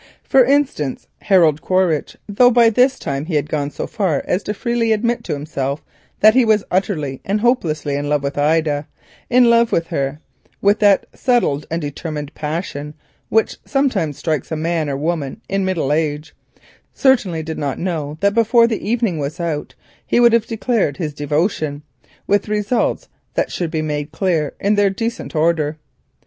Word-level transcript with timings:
For 0.23 0.43
instance, 0.43 1.05
Harold 1.21 1.61
Quaritch—though 1.61 2.49
by 2.49 2.71
this 2.71 2.97
time 2.97 3.25
he 3.25 3.35
had 3.35 3.47
gone 3.47 3.69
so 3.69 3.85
far 3.85 4.23
as 4.27 4.41
to 4.41 4.53
freely 4.55 4.91
admit 4.93 5.23
to 5.25 5.33
himself 5.33 5.83
that 6.21 6.33
he 6.33 6.43
was 6.43 6.63
utterly 6.71 7.21
and 7.23 7.39
hopelessly 7.41 7.93
in 7.95 8.09
love 8.09 8.23
with 8.23 8.35
Ida, 8.35 8.87
in 9.29 9.47
love 9.47 9.71
with 9.71 9.89
her 9.89 10.19
with 10.59 10.79
that 10.79 11.05
settled 11.13 11.67
and 11.69 11.83
determined 11.83 12.33
passion 12.33 12.95
which 13.29 13.57
sometimes 13.63 14.17
strikes 14.17 14.51
a 14.51 14.55
man 14.55 14.89
or 14.89 14.97
woman 14.97 15.39
in 15.47 15.63
middle 15.65 15.93
age—certainly 15.93 17.43
did 17.43 17.59
not 17.59 17.77
know 17.77 18.17
that 18.21 18.33
before 18.33 18.65
the 18.65 18.81
evening 18.83 19.19
was 19.19 19.39
out 19.39 19.75
he 20.03 20.19
would 20.19 20.33
have 20.33 20.47
declared 20.47 20.97
his 20.97 21.13
devotion 21.13 21.83
with 22.25 22.47
results 22.49 23.07
that 23.35 23.51
shall 23.51 23.67
be 23.67 23.83
made 23.83 24.11
clear 24.11 24.53
in 24.59 24.73
their 24.73 24.89
decent 24.89 25.35
order. 25.35 25.77